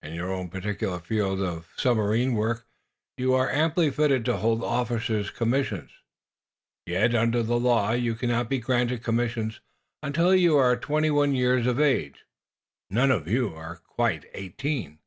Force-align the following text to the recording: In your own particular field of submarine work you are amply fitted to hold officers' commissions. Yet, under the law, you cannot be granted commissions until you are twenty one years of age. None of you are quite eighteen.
In 0.00 0.14
your 0.14 0.32
own 0.32 0.48
particular 0.48 1.00
field 1.00 1.40
of 1.40 1.66
submarine 1.76 2.34
work 2.34 2.68
you 3.16 3.34
are 3.34 3.50
amply 3.50 3.90
fitted 3.90 4.24
to 4.26 4.36
hold 4.36 4.62
officers' 4.62 5.32
commissions. 5.32 5.90
Yet, 6.86 7.16
under 7.16 7.42
the 7.42 7.58
law, 7.58 7.90
you 7.90 8.14
cannot 8.14 8.48
be 8.48 8.60
granted 8.60 9.02
commissions 9.02 9.58
until 10.00 10.36
you 10.36 10.56
are 10.56 10.76
twenty 10.76 11.10
one 11.10 11.34
years 11.34 11.66
of 11.66 11.80
age. 11.80 12.26
None 12.90 13.10
of 13.10 13.26
you 13.26 13.52
are 13.56 13.74
quite 13.74 14.26
eighteen. 14.34 15.00